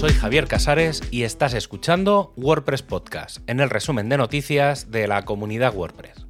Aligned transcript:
soy 0.00 0.14
Javier 0.14 0.46
Casares 0.46 1.02
y 1.10 1.24
estás 1.24 1.52
escuchando 1.52 2.32
WordPress 2.38 2.80
Podcast, 2.80 3.36
en 3.46 3.60
el 3.60 3.68
resumen 3.68 4.08
de 4.08 4.16
noticias 4.16 4.90
de 4.90 5.06
la 5.06 5.26
comunidad 5.26 5.74
WordPress. 5.74 6.26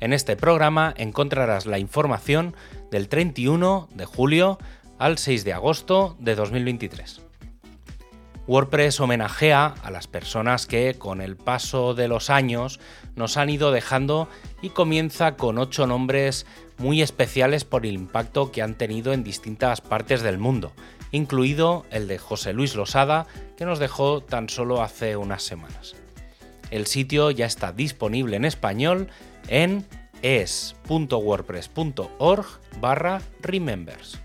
En 0.00 0.14
este 0.14 0.34
programa 0.34 0.94
encontrarás 0.96 1.66
la 1.66 1.78
información 1.78 2.56
del 2.90 3.10
31 3.10 3.90
de 3.94 4.06
julio 4.06 4.58
al 4.98 5.18
6 5.18 5.44
de 5.44 5.52
agosto 5.52 6.16
de 6.20 6.34
2023. 6.34 7.20
WordPress 8.46 8.98
homenajea 9.00 9.74
a 9.82 9.90
las 9.90 10.06
personas 10.06 10.66
que 10.66 10.94
con 10.94 11.20
el 11.20 11.36
paso 11.36 11.92
de 11.92 12.08
los 12.08 12.30
años 12.30 12.80
nos 13.14 13.36
han 13.36 13.50
ido 13.50 13.72
dejando 13.72 14.26
y 14.62 14.70
comienza 14.70 15.36
con 15.36 15.58
ocho 15.58 15.86
nombres 15.86 16.46
muy 16.78 17.02
especiales 17.02 17.66
por 17.66 17.84
el 17.84 17.92
impacto 17.92 18.50
que 18.50 18.62
han 18.62 18.74
tenido 18.74 19.12
en 19.12 19.22
distintas 19.22 19.82
partes 19.82 20.22
del 20.22 20.38
mundo, 20.38 20.72
incluido 21.12 21.84
el 21.90 22.08
de 22.08 22.18
José 22.18 22.52
Luis 22.52 22.74
Losada, 22.74 23.26
que 23.56 23.64
nos 23.64 23.78
dejó 23.78 24.22
tan 24.22 24.48
solo 24.48 24.82
hace 24.82 25.16
unas 25.16 25.42
semanas. 25.42 25.94
El 26.70 26.86
sitio 26.86 27.30
ya 27.30 27.46
está 27.46 27.72
disponible 27.72 28.36
en 28.36 28.44
español 28.44 29.08
en 29.48 29.86
es.wordpress.org 30.22 32.46
barra 32.80 33.22
remembers. 33.40 34.20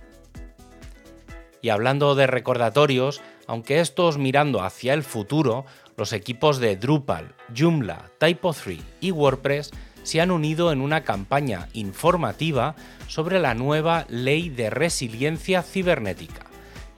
Y 1.62 1.70
hablando 1.70 2.16
de 2.16 2.28
recordatorios, 2.28 3.22
aunque 3.48 3.80
estos 3.80 4.18
mirando 4.18 4.62
hacia 4.62 4.94
el 4.94 5.04
futuro, 5.04 5.66
los 5.98 6.14
equipos 6.14 6.60
de 6.60 6.76
Drupal, 6.76 7.34
Joomla, 7.56 8.12
Typo3 8.20 8.82
y 9.02 9.12
WordPress 9.12 9.72
se 10.04 10.22
han 10.22 10.30
unido 10.30 10.72
en 10.72 10.82
una 10.82 11.04
campaña 11.04 11.68
informativa 11.74 12.76
sobre 13.08 13.40
la 13.40 13.56
nueva 13.56 14.06
ley 14.10 14.50
de 14.50 14.70
resiliencia 14.70 15.64
cibernética. 15.64 16.46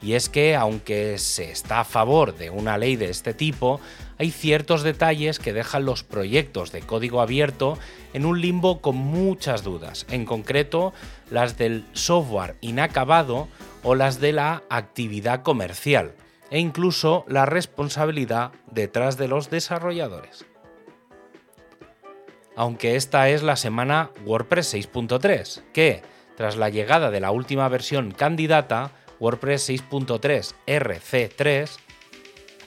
Y 0.02 0.14
es 0.14 0.30
que, 0.30 0.56
aunque 0.56 1.18
se 1.18 1.52
está 1.52 1.80
a 1.80 1.86
favor 1.86 2.36
de 2.38 2.50
una 2.50 2.78
ley 2.78 2.96
de 2.96 3.10
este 3.10 3.34
tipo, 3.34 3.82
hay 4.20 4.32
ciertos 4.32 4.84
detalles 4.84 5.40
que 5.40 5.54
dejan 5.54 5.86
los 5.86 6.04
proyectos 6.04 6.72
de 6.72 6.82
código 6.82 7.20
abierto 7.20 7.80
en 8.14 8.26
un 8.26 8.40
limbo 8.40 8.80
con 8.80 8.96
muchas 8.96 9.64
dudas, 9.64 10.06
en 10.10 10.26
concreto 10.26 10.94
las 11.32 11.58
del 11.58 11.86
software 11.94 12.56
inacabado 12.62 13.48
o 13.84 13.96
las 13.96 14.20
de 14.20 14.34
la 14.34 14.64
actividad 14.70 15.42
comercial, 15.42 16.14
e 16.52 16.60
incluso 16.60 17.26
la 17.28 17.46
responsabilidad 17.46 18.52
detrás 18.72 19.18
de 19.18 19.28
los 19.28 19.50
desarrolladores. 19.50 20.46
Aunque 22.56 22.96
esta 22.96 23.30
es 23.30 23.44
la 23.44 23.56
semana 23.56 24.12
WordPress 24.26 24.74
6.3, 24.74 25.64
que, 25.74 26.02
tras 26.36 26.56
la 26.56 26.70
llegada 26.70 27.12
de 27.12 27.20
la 27.20 27.30
última 27.30 27.70
versión 27.70 28.12
candidata, 28.12 28.92
WordPress 29.20 29.70
6.3 29.70 30.54
RC3, 30.66 31.70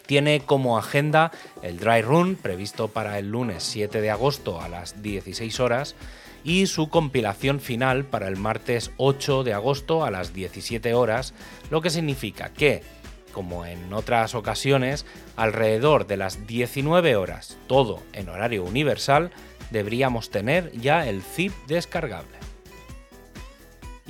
tiene 0.06 0.40
como 0.40 0.76
agenda 0.76 1.30
el 1.62 1.78
dry 1.78 2.02
run 2.02 2.34
previsto 2.34 2.88
para 2.88 3.18
el 3.18 3.30
lunes 3.30 3.62
7 3.62 4.00
de 4.00 4.10
agosto 4.10 4.60
a 4.60 4.68
las 4.68 5.02
16 5.02 5.60
horas 5.60 5.94
y 6.42 6.66
su 6.66 6.88
compilación 6.88 7.60
final 7.60 8.04
para 8.04 8.26
el 8.26 8.36
martes 8.36 8.90
8 8.96 9.44
de 9.44 9.52
agosto 9.52 10.04
a 10.04 10.10
las 10.10 10.32
17 10.32 10.94
horas, 10.94 11.34
lo 11.70 11.80
que 11.80 11.90
significa 11.90 12.52
que 12.52 12.82
como 13.32 13.64
en 13.64 13.92
otras 13.92 14.34
ocasiones, 14.34 15.06
alrededor 15.36 16.06
de 16.06 16.16
las 16.16 16.46
19 16.46 17.16
horas, 17.16 17.58
todo 17.66 18.02
en 18.12 18.28
horario 18.28 18.64
universal, 18.64 19.30
deberíamos 19.70 20.30
tener 20.30 20.72
ya 20.72 21.08
el 21.08 21.22
zip 21.22 21.52
descargable. 21.66 22.49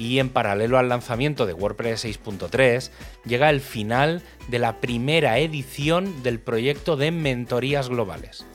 Y 0.01 0.19
en 0.19 0.31
paralelo 0.31 0.79
al 0.79 0.89
lanzamiento 0.89 1.45
de 1.45 1.53
WordPress 1.53 2.07
6.3, 2.07 2.91
llega 3.27 3.51
el 3.51 3.61
final 3.61 4.23
de 4.49 4.59
la 4.59 4.81
primera 4.81 5.39
edición 5.41 6.23
del 6.23 6.41
proyecto 6.41 6.97
de 6.97 7.11
mentorías 7.11 7.91
globales. 7.91 8.47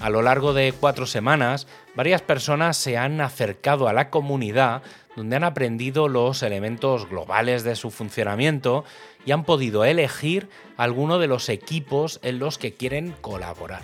A 0.00 0.10
lo 0.10 0.20
largo 0.20 0.52
de 0.52 0.72
cuatro 0.72 1.06
semanas, 1.06 1.68
varias 1.94 2.22
personas 2.22 2.76
se 2.76 2.98
han 2.98 3.20
acercado 3.20 3.86
a 3.86 3.92
la 3.92 4.10
comunidad 4.10 4.82
donde 5.14 5.36
han 5.36 5.44
aprendido 5.44 6.08
los 6.08 6.42
elementos 6.42 7.08
globales 7.08 7.62
de 7.62 7.76
su 7.76 7.92
funcionamiento 7.92 8.84
y 9.24 9.30
han 9.30 9.44
podido 9.44 9.84
elegir 9.84 10.48
alguno 10.76 11.20
de 11.20 11.28
los 11.28 11.50
equipos 11.50 12.18
en 12.24 12.40
los 12.40 12.58
que 12.58 12.74
quieren 12.74 13.14
colaborar. 13.20 13.82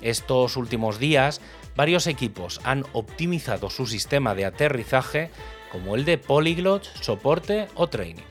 Estos 0.00 0.56
últimos 0.56 0.98
días, 0.98 1.42
varios 1.76 2.06
equipos 2.06 2.58
han 2.64 2.86
optimizado 2.94 3.68
su 3.68 3.86
sistema 3.86 4.34
de 4.34 4.46
aterrizaje 4.46 5.30
como 5.72 5.94
el 5.94 6.04
de 6.04 6.18
Polyglot, 6.18 6.84
soporte 7.00 7.66
o 7.74 7.88
training. 7.88 8.26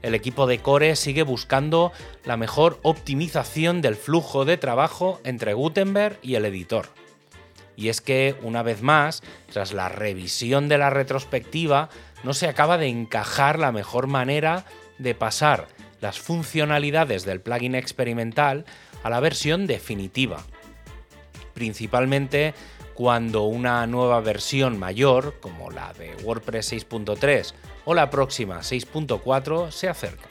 El 0.00 0.14
equipo 0.14 0.46
de 0.46 0.58
Core 0.58 0.96
sigue 0.96 1.22
buscando 1.22 1.92
la 2.24 2.38
mejor 2.38 2.80
optimización 2.82 3.82
del 3.82 3.94
flujo 3.94 4.46
de 4.46 4.56
trabajo 4.56 5.20
entre 5.22 5.52
Gutenberg 5.52 6.18
y 6.22 6.36
el 6.36 6.46
editor. 6.46 6.88
Y 7.76 7.90
es 7.90 8.00
que, 8.00 8.36
una 8.42 8.62
vez 8.62 8.80
más, 8.80 9.22
tras 9.52 9.74
la 9.74 9.90
revisión 9.90 10.68
de 10.68 10.78
la 10.78 10.88
retrospectiva, 10.88 11.90
no 12.22 12.32
se 12.32 12.48
acaba 12.48 12.78
de 12.78 12.86
encajar 12.86 13.58
la 13.58 13.70
mejor 13.70 14.06
manera 14.06 14.64
de 14.96 15.14
pasar 15.14 15.68
las 16.00 16.18
funcionalidades 16.18 17.24
del 17.26 17.42
plugin 17.42 17.74
experimental 17.74 18.64
a 19.02 19.10
la 19.10 19.20
versión 19.20 19.66
definitiva. 19.66 20.44
Principalmente 21.54 22.54
cuando 22.94 23.44
una 23.44 23.86
nueva 23.86 24.20
versión 24.20 24.78
mayor, 24.78 25.40
como 25.40 25.70
la 25.70 25.92
de 25.94 26.14
WordPress 26.22 26.72
6.3 26.72 27.54
o 27.84 27.94
la 27.94 28.10
próxima 28.10 28.60
6.4, 28.60 29.70
se 29.70 29.88
acerca. 29.88 30.28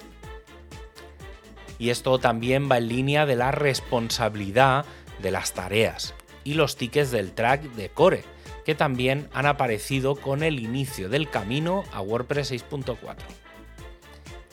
Y 1.77 1.89
esto 1.89 2.19
también 2.19 2.69
va 2.71 2.77
en 2.77 2.87
línea 2.87 3.25
de 3.25 3.35
la 3.35 3.51
responsabilidad 3.51 4.85
de 5.21 5.31
las 5.31 5.53
tareas 5.53 6.13
y 6.43 6.53
los 6.53 6.77
tickets 6.77 7.11
del 7.11 7.33
track 7.33 7.61
de 7.73 7.89
Core, 7.89 8.23
que 8.65 8.75
también 8.75 9.29
han 9.33 9.45
aparecido 9.45 10.15
con 10.15 10.43
el 10.43 10.59
inicio 10.59 11.09
del 11.09 11.29
camino 11.29 11.83
a 11.91 12.01
WordPress 12.01 12.51
6.4. 12.51 12.97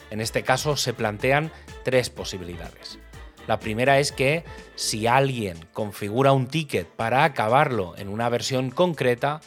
En 0.09 0.19
este 0.19 0.43
caso 0.43 0.75
se 0.75 0.93
plantean 0.93 1.51
tres 1.83 2.09
posibilidades. 2.09 2.99
La 3.47 3.59
primera 3.59 3.99
es 3.99 4.11
que 4.11 4.43
si 4.75 5.07
alguien 5.07 5.57
configura 5.73 6.31
un 6.31 6.47
ticket 6.47 6.87
para 6.87 7.23
acabarlo 7.23 7.95
en 7.97 8.07
una 8.07 8.29
versión 8.29 8.69
concreta, 8.69 9.41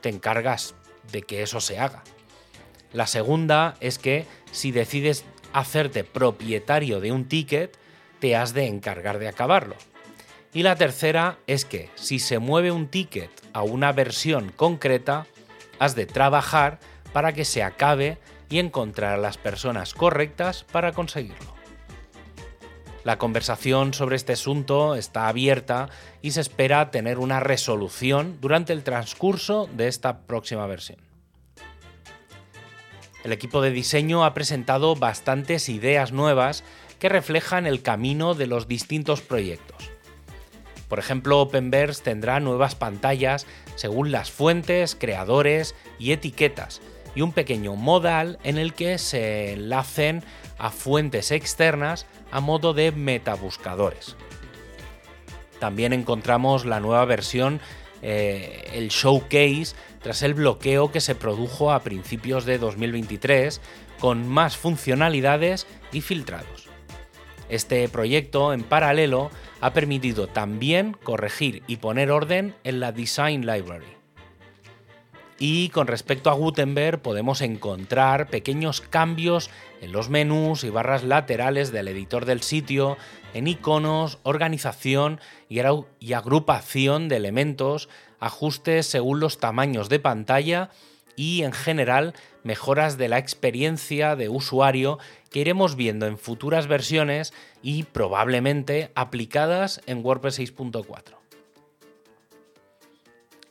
te 0.00 0.08
encargas 0.08 0.74
de 1.12 1.22
que 1.22 1.42
eso 1.42 1.60
se 1.60 1.78
haga. 1.78 2.02
La 2.92 3.06
segunda 3.06 3.76
es 3.80 3.98
que 3.98 4.26
si 4.52 4.70
decides 4.70 5.24
hacerte 5.52 6.04
propietario 6.04 7.00
de 7.00 7.12
un 7.12 7.26
ticket, 7.26 7.76
te 8.20 8.36
has 8.36 8.54
de 8.54 8.66
encargar 8.66 9.18
de 9.18 9.28
acabarlo. 9.28 9.76
Y 10.52 10.62
la 10.62 10.76
tercera 10.76 11.38
es 11.46 11.64
que 11.64 11.90
si 11.94 12.18
se 12.18 12.38
mueve 12.38 12.70
un 12.70 12.88
ticket 12.88 13.30
a 13.52 13.62
una 13.62 13.92
versión 13.92 14.50
concreta, 14.50 15.26
has 15.78 15.94
de 15.94 16.06
trabajar 16.06 16.78
para 17.12 17.32
que 17.32 17.44
se 17.44 17.62
acabe 17.62 18.18
y 18.48 18.58
encontrar 18.58 19.14
a 19.14 19.22
las 19.22 19.38
personas 19.38 19.94
correctas 19.94 20.64
para 20.70 20.92
conseguirlo. 20.92 21.53
La 23.04 23.18
conversación 23.18 23.92
sobre 23.92 24.16
este 24.16 24.32
asunto 24.32 24.94
está 24.94 25.28
abierta 25.28 25.90
y 26.22 26.30
se 26.30 26.40
espera 26.40 26.90
tener 26.90 27.18
una 27.18 27.38
resolución 27.38 28.38
durante 28.40 28.72
el 28.72 28.82
transcurso 28.82 29.68
de 29.76 29.88
esta 29.88 30.20
próxima 30.20 30.66
versión. 30.66 30.98
El 33.22 33.32
equipo 33.32 33.60
de 33.60 33.70
diseño 33.70 34.24
ha 34.24 34.32
presentado 34.32 34.96
bastantes 34.96 35.68
ideas 35.68 36.12
nuevas 36.12 36.64
que 36.98 37.10
reflejan 37.10 37.66
el 37.66 37.82
camino 37.82 38.34
de 38.34 38.46
los 38.46 38.68
distintos 38.68 39.20
proyectos. 39.20 39.90
Por 40.88 40.98
ejemplo, 40.98 41.40
Openverse 41.40 42.02
tendrá 42.02 42.40
nuevas 42.40 42.74
pantallas 42.74 43.46
según 43.76 44.12
las 44.12 44.30
fuentes, 44.30 44.94
creadores 44.94 45.74
y 45.98 46.12
etiquetas, 46.12 46.80
y 47.14 47.20
un 47.20 47.32
pequeño 47.32 47.76
modal 47.76 48.38
en 48.44 48.58
el 48.58 48.74
que 48.74 48.98
se 48.98 49.52
enlacen 49.52 50.22
a 50.64 50.70
fuentes 50.70 51.30
externas 51.30 52.06
a 52.30 52.40
modo 52.40 52.72
de 52.72 52.90
metabuscadores. 52.90 54.16
También 55.58 55.92
encontramos 55.92 56.64
la 56.64 56.80
nueva 56.80 57.04
versión, 57.04 57.60
eh, 58.00 58.70
el 58.72 58.88
Showcase, 58.88 59.74
tras 60.00 60.22
el 60.22 60.32
bloqueo 60.32 60.90
que 60.90 61.02
se 61.02 61.14
produjo 61.14 61.70
a 61.70 61.80
principios 61.80 62.46
de 62.46 62.56
2023, 62.56 63.60
con 64.00 64.26
más 64.26 64.56
funcionalidades 64.56 65.66
y 65.92 66.00
filtrados. 66.00 66.70
Este 67.50 67.86
proyecto, 67.90 68.54
en 68.54 68.62
paralelo, 68.62 69.30
ha 69.60 69.74
permitido 69.74 70.28
también 70.28 70.96
corregir 71.02 71.62
y 71.66 71.76
poner 71.76 72.10
orden 72.10 72.54
en 72.64 72.80
la 72.80 72.90
Design 72.90 73.44
Library. 73.44 74.03
Y 75.46 75.68
con 75.68 75.88
respecto 75.88 76.30
a 76.30 76.32
Gutenberg 76.32 77.02
podemos 77.02 77.42
encontrar 77.42 78.30
pequeños 78.30 78.80
cambios 78.80 79.50
en 79.82 79.92
los 79.92 80.08
menús 80.08 80.64
y 80.64 80.70
barras 80.70 81.04
laterales 81.04 81.70
del 81.70 81.88
editor 81.88 82.24
del 82.24 82.40
sitio, 82.40 82.96
en 83.34 83.46
iconos, 83.46 84.20
organización 84.22 85.20
y 85.50 86.12
agrupación 86.14 87.10
de 87.10 87.16
elementos, 87.16 87.90
ajustes 88.20 88.86
según 88.86 89.20
los 89.20 89.36
tamaños 89.36 89.90
de 89.90 89.98
pantalla 89.98 90.70
y 91.14 91.42
en 91.42 91.52
general 91.52 92.14
mejoras 92.42 92.96
de 92.96 93.10
la 93.10 93.18
experiencia 93.18 94.16
de 94.16 94.30
usuario 94.30 94.98
que 95.30 95.40
iremos 95.40 95.76
viendo 95.76 96.06
en 96.06 96.16
futuras 96.16 96.68
versiones 96.68 97.34
y 97.60 97.82
probablemente 97.82 98.92
aplicadas 98.94 99.82
en 99.84 100.02
WordPress 100.02 100.40
6.4 100.40 101.23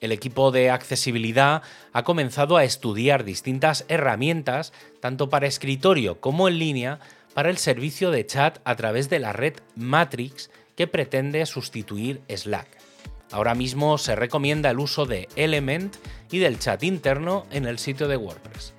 el 0.04 0.12
equipo 0.12 0.52
de 0.52 0.70
accesibilidad 0.70 1.62
ha 1.94 2.04
comenzado 2.04 2.58
a 2.58 2.66
estudiar 2.66 3.24
distintas 3.24 3.86
herramientas, 3.88 4.74
tanto 5.00 5.30
para 5.30 5.48
escritorio 5.48 6.20
como 6.20 6.50
en 6.50 6.60
línea, 6.60 7.00
para 7.34 7.50
el 7.50 7.58
servicio 7.58 8.12
de 8.12 8.26
chat 8.26 8.60
a 8.66 8.76
través 8.76 9.10
de 9.10 9.20
la 9.20 9.32
red 9.32 9.54
Matrix 9.78 10.52
que 10.76 10.88
pretende 10.88 11.46
sustituir 11.46 12.22
Slack. 12.28 12.68
Ahora 13.32 13.56
mismo 13.56 13.98
se 13.98 14.18
recomienda 14.18 14.72
el 14.72 14.80
uso 14.80 15.06
de 15.06 15.30
Element 15.38 15.96
y 16.30 16.40
del 16.40 16.60
chat 16.60 16.84
interno 16.84 17.48
en 17.50 17.66
el 17.66 17.80
sitio 17.80 18.10
de 18.10 18.18
WordPress. 18.18 18.74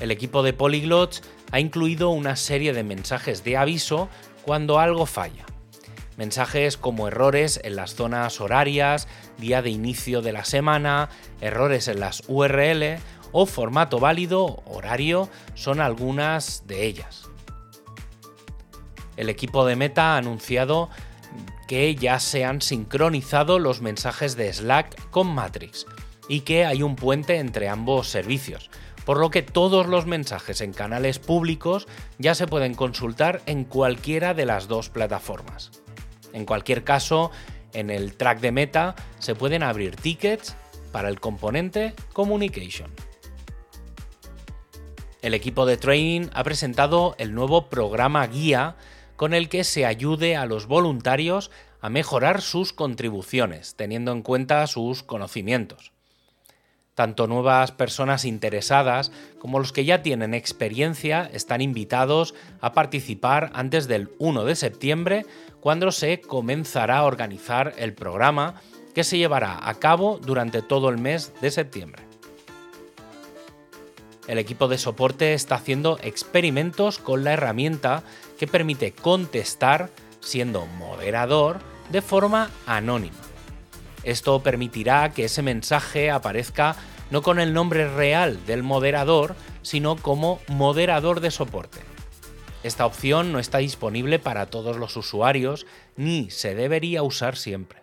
El 0.00 0.10
equipo 0.10 0.42
de 0.42 0.54
Polyglots 0.54 1.22
ha 1.52 1.60
incluido 1.60 2.10
una 2.10 2.34
serie 2.34 2.72
de 2.72 2.82
mensajes 2.82 3.44
de 3.44 3.56
aviso 3.56 4.08
cuando 4.42 4.80
algo 4.80 5.06
falla. 5.06 5.46
Mensajes 6.16 6.78
como 6.78 7.08
errores 7.08 7.60
en 7.62 7.76
las 7.76 7.94
zonas 7.94 8.40
horarias, 8.40 9.06
día 9.38 9.60
de 9.60 9.70
inicio 9.70 10.22
de 10.22 10.32
la 10.32 10.44
semana, 10.44 11.10
errores 11.40 11.88
en 11.88 12.00
las 12.00 12.22
URL 12.26 12.98
o 13.32 13.44
formato 13.44 14.00
válido, 14.00 14.62
horario, 14.64 15.28
son 15.54 15.80
algunas 15.80 16.66
de 16.66 16.86
ellas. 16.86 17.28
El 19.16 19.28
equipo 19.28 19.66
de 19.66 19.76
Meta 19.76 20.14
ha 20.14 20.18
anunciado 20.18 20.88
que 21.68 21.94
ya 21.94 22.18
se 22.18 22.44
han 22.44 22.62
sincronizado 22.62 23.58
los 23.58 23.82
mensajes 23.82 24.36
de 24.36 24.52
Slack 24.52 25.10
con 25.10 25.26
Matrix 25.26 25.86
y 26.28 26.40
que 26.40 26.64
hay 26.64 26.82
un 26.82 26.96
puente 26.96 27.38
entre 27.38 27.68
ambos 27.68 28.08
servicios, 28.08 28.70
por 29.04 29.18
lo 29.18 29.30
que 29.30 29.42
todos 29.42 29.86
los 29.86 30.06
mensajes 30.06 30.60
en 30.60 30.72
canales 30.72 31.18
públicos 31.18 31.86
ya 32.18 32.34
se 32.34 32.46
pueden 32.46 32.74
consultar 32.74 33.42
en 33.46 33.64
cualquiera 33.64 34.32
de 34.32 34.46
las 34.46 34.66
dos 34.66 34.88
plataformas. 34.88 35.70
En 36.32 36.44
cualquier 36.44 36.84
caso, 36.84 37.30
en 37.72 37.90
el 37.90 38.16
track 38.16 38.40
de 38.40 38.52
meta 38.52 38.94
se 39.18 39.34
pueden 39.34 39.62
abrir 39.62 39.96
tickets 39.96 40.56
para 40.92 41.08
el 41.08 41.20
componente 41.20 41.94
Communication. 42.12 42.90
El 45.22 45.34
equipo 45.34 45.66
de 45.66 45.76
training 45.76 46.28
ha 46.32 46.44
presentado 46.44 47.16
el 47.18 47.34
nuevo 47.34 47.68
programa 47.68 48.26
guía 48.26 48.76
con 49.16 49.34
el 49.34 49.48
que 49.48 49.64
se 49.64 49.84
ayude 49.84 50.36
a 50.36 50.46
los 50.46 50.66
voluntarios 50.66 51.50
a 51.80 51.88
mejorar 51.88 52.42
sus 52.42 52.72
contribuciones, 52.72 53.74
teniendo 53.76 54.12
en 54.12 54.22
cuenta 54.22 54.66
sus 54.66 55.02
conocimientos. 55.02 55.92
Tanto 56.96 57.26
nuevas 57.26 57.72
personas 57.72 58.24
interesadas 58.24 59.12
como 59.38 59.58
los 59.58 59.70
que 59.70 59.84
ya 59.84 60.00
tienen 60.02 60.32
experiencia 60.32 61.28
están 61.30 61.60
invitados 61.60 62.34
a 62.62 62.72
participar 62.72 63.50
antes 63.52 63.86
del 63.86 64.08
1 64.18 64.46
de 64.46 64.56
septiembre, 64.56 65.26
cuando 65.60 65.92
se 65.92 66.22
comenzará 66.22 66.96
a 66.96 67.04
organizar 67.04 67.74
el 67.76 67.92
programa 67.92 68.62
que 68.94 69.04
se 69.04 69.18
llevará 69.18 69.68
a 69.68 69.74
cabo 69.74 70.18
durante 70.24 70.62
todo 70.62 70.88
el 70.88 70.96
mes 70.96 71.34
de 71.42 71.50
septiembre. 71.50 72.02
El 74.26 74.38
equipo 74.38 74.66
de 74.66 74.78
soporte 74.78 75.34
está 75.34 75.56
haciendo 75.56 75.98
experimentos 76.02 76.98
con 76.98 77.24
la 77.24 77.34
herramienta 77.34 78.04
que 78.38 78.46
permite 78.46 78.92
contestar 78.92 79.90
siendo 80.20 80.64
moderador 80.64 81.58
de 81.90 82.00
forma 82.00 82.50
anónima. 82.64 83.35
Esto 84.06 84.40
permitirá 84.40 85.12
que 85.12 85.24
ese 85.24 85.42
mensaje 85.42 86.12
aparezca 86.12 86.76
no 87.10 87.22
con 87.22 87.40
el 87.40 87.52
nombre 87.52 87.92
real 87.92 88.38
del 88.46 88.62
moderador, 88.62 89.34
sino 89.62 89.96
como 89.96 90.38
moderador 90.46 91.18
de 91.18 91.32
soporte. 91.32 91.80
Esta 92.62 92.86
opción 92.86 93.32
no 93.32 93.40
está 93.40 93.58
disponible 93.58 94.20
para 94.20 94.46
todos 94.46 94.76
los 94.76 94.96
usuarios 94.96 95.66
ni 95.96 96.30
se 96.30 96.54
debería 96.54 97.02
usar 97.02 97.36
siempre. 97.36 97.82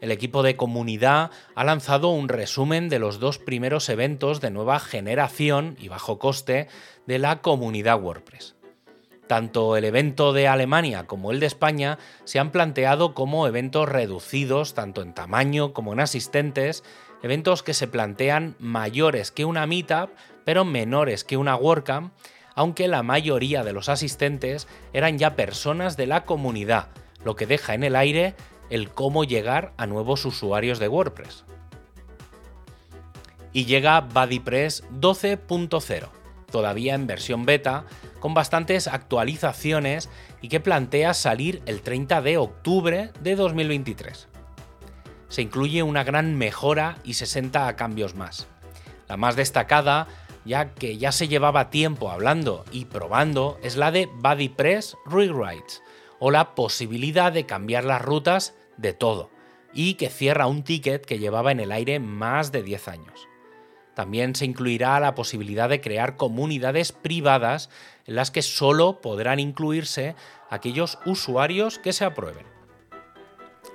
El 0.00 0.10
equipo 0.10 0.42
de 0.42 0.56
comunidad 0.56 1.30
ha 1.54 1.64
lanzado 1.64 2.08
un 2.08 2.30
resumen 2.30 2.88
de 2.88 3.00
los 3.00 3.20
dos 3.20 3.38
primeros 3.38 3.90
eventos 3.90 4.40
de 4.40 4.50
nueva 4.50 4.80
generación 4.80 5.76
y 5.78 5.88
bajo 5.88 6.18
coste 6.18 6.68
de 7.06 7.18
la 7.18 7.42
comunidad 7.42 8.00
WordPress. 8.00 8.54
Tanto 9.26 9.76
el 9.76 9.84
evento 9.84 10.32
de 10.32 10.48
Alemania 10.48 11.06
como 11.06 11.30
el 11.30 11.40
de 11.40 11.46
España 11.46 11.98
se 12.24 12.38
han 12.38 12.50
planteado 12.50 13.14
como 13.14 13.46
eventos 13.46 13.88
reducidos 13.88 14.74
tanto 14.74 15.00
en 15.00 15.14
tamaño 15.14 15.72
como 15.72 15.94
en 15.94 16.00
asistentes, 16.00 16.84
eventos 17.22 17.62
que 17.62 17.72
se 17.72 17.88
plantean 17.88 18.54
mayores 18.58 19.30
que 19.30 19.46
una 19.46 19.66
meetup 19.66 20.10
pero 20.44 20.66
menores 20.66 21.24
que 21.24 21.38
una 21.38 21.56
WordCamp, 21.56 22.12
aunque 22.54 22.86
la 22.86 23.02
mayoría 23.02 23.64
de 23.64 23.72
los 23.72 23.88
asistentes 23.88 24.68
eran 24.92 25.18
ya 25.18 25.36
personas 25.36 25.96
de 25.96 26.06
la 26.06 26.24
comunidad, 26.24 26.88
lo 27.24 27.34
que 27.34 27.46
deja 27.46 27.74
en 27.74 27.82
el 27.82 27.96
aire 27.96 28.34
el 28.68 28.90
cómo 28.90 29.24
llegar 29.24 29.72
a 29.76 29.86
nuevos 29.86 30.24
usuarios 30.24 30.78
de 30.78 30.88
WordPress. 30.88 31.44
Y 33.52 33.64
llega 33.64 34.00
BuddyPress 34.00 34.84
12.0 34.90 36.23
todavía 36.54 36.94
en 36.94 37.08
versión 37.08 37.46
beta, 37.46 37.84
con 38.20 38.32
bastantes 38.32 38.86
actualizaciones 38.86 40.08
y 40.40 40.46
que 40.46 40.60
plantea 40.60 41.12
salir 41.12 41.60
el 41.66 41.82
30 41.82 42.22
de 42.22 42.36
octubre 42.36 43.10
de 43.20 43.34
2023. 43.34 44.28
Se 45.26 45.42
incluye 45.42 45.82
una 45.82 46.04
gran 46.04 46.38
mejora 46.38 46.98
y 47.02 47.14
60 47.14 47.74
cambios 47.74 48.14
más. 48.14 48.46
La 49.08 49.16
más 49.16 49.34
destacada, 49.34 50.06
ya 50.44 50.74
que 50.74 50.96
ya 50.96 51.10
se 51.10 51.26
llevaba 51.26 51.70
tiempo 51.70 52.12
hablando 52.12 52.64
y 52.70 52.84
probando, 52.84 53.58
es 53.64 53.74
la 53.74 53.90
de 53.90 54.06
BuddyPress 54.06 54.96
Rewrites, 55.06 55.82
o 56.20 56.30
la 56.30 56.54
posibilidad 56.54 57.32
de 57.32 57.46
cambiar 57.46 57.82
las 57.82 58.00
rutas 58.00 58.54
de 58.76 58.92
todo, 58.92 59.32
y 59.72 59.94
que 59.94 60.08
cierra 60.08 60.46
un 60.46 60.62
ticket 60.62 61.04
que 61.04 61.18
llevaba 61.18 61.50
en 61.50 61.58
el 61.58 61.72
aire 61.72 61.98
más 61.98 62.52
de 62.52 62.62
10 62.62 62.86
años. 62.86 63.26
También 63.94 64.34
se 64.34 64.44
incluirá 64.44 64.98
la 65.00 65.14
posibilidad 65.14 65.68
de 65.68 65.80
crear 65.80 66.16
comunidades 66.16 66.92
privadas 66.92 67.70
en 68.06 68.16
las 68.16 68.30
que 68.30 68.42
solo 68.42 69.00
podrán 69.00 69.40
incluirse 69.40 70.16
aquellos 70.50 70.98
usuarios 71.06 71.78
que 71.78 71.92
se 71.92 72.04
aprueben. 72.04 72.46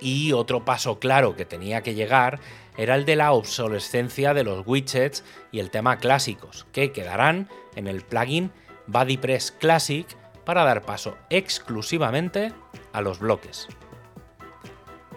Y 0.01 0.33
otro 0.33 0.63
paso 0.66 1.00
claro 1.00 1.36
que 1.36 1.45
tenía 1.45 1.81
que 1.81 1.94
llegar 1.94 2.40
era 2.78 2.95
el 2.95 3.06
de 3.06 3.16
la 3.16 3.33
obsolescencia 3.33 4.33
de 4.33 4.44
los 4.44 4.66
widgets 4.66 5.23
y 5.52 5.59
el 5.59 5.69
tema 5.69 5.97
clásicos, 5.97 6.66
que 6.71 6.92
quedarán 6.92 7.49
en 7.76 7.88
el 7.88 8.02
plugin 8.04 8.52
BuddyPress 8.88 9.52
Classic 9.52 10.07
para 10.45 10.64
dar 10.64 10.83
paso 10.83 11.18
exclusivamente 11.30 12.54
a 12.94 13.02
los 13.02 13.19
bloques. 13.19 13.68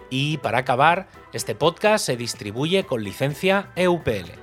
Y 0.09 0.37
para 0.37 0.59
acabar, 0.59 1.07
este 1.31 1.55
podcast 1.55 2.05
se 2.05 2.17
distribuye 2.17 2.83
con 2.83 3.03
licencia 3.03 3.71
EUPL. 3.75 4.42